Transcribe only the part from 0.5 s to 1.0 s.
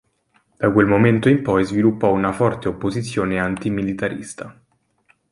Da quel